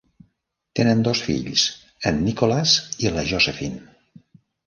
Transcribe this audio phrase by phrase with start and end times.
[0.77, 1.65] Tenen dos fills,
[2.11, 3.81] en Nicholas i la Josephine.